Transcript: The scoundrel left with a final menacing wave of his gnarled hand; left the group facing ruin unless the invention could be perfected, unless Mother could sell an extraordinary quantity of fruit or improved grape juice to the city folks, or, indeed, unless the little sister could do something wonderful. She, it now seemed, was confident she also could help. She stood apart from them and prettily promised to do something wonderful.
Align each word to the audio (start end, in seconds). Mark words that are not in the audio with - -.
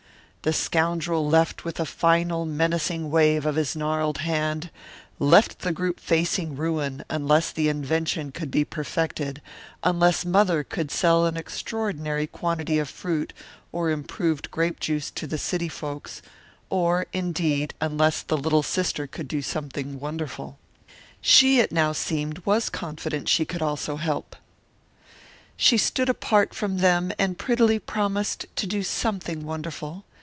The 0.43 0.53
scoundrel 0.53 1.29
left 1.29 1.65
with 1.65 1.79
a 1.79 1.85
final 1.85 2.47
menacing 2.47 3.11
wave 3.11 3.45
of 3.45 3.57
his 3.57 3.75
gnarled 3.75 4.17
hand; 4.25 4.71
left 5.19 5.59
the 5.59 5.71
group 5.71 5.99
facing 5.99 6.55
ruin 6.55 7.05
unless 7.11 7.51
the 7.51 7.69
invention 7.69 8.31
could 8.31 8.49
be 8.49 8.65
perfected, 8.65 9.39
unless 9.83 10.25
Mother 10.25 10.63
could 10.63 10.89
sell 10.89 11.27
an 11.27 11.37
extraordinary 11.37 12.25
quantity 12.25 12.79
of 12.79 12.89
fruit 12.89 13.33
or 13.71 13.91
improved 13.91 14.49
grape 14.49 14.79
juice 14.79 15.11
to 15.11 15.27
the 15.27 15.37
city 15.37 15.69
folks, 15.69 16.23
or, 16.71 17.05
indeed, 17.13 17.75
unless 17.79 18.23
the 18.23 18.35
little 18.35 18.63
sister 18.63 19.05
could 19.05 19.27
do 19.27 19.43
something 19.43 19.99
wonderful. 19.99 20.57
She, 21.21 21.59
it 21.59 21.71
now 21.71 21.91
seemed, 21.91 22.39
was 22.47 22.67
confident 22.71 23.29
she 23.29 23.45
also 23.47 23.97
could 23.97 24.01
help. 24.01 24.35
She 25.55 25.77
stood 25.77 26.09
apart 26.09 26.55
from 26.55 26.79
them 26.79 27.11
and 27.19 27.37
prettily 27.37 27.77
promised 27.77 28.47
to 28.55 28.65
do 28.65 28.81
something 28.81 29.45
wonderful. 29.45 30.03